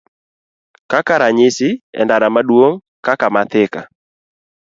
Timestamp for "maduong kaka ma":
2.35-3.41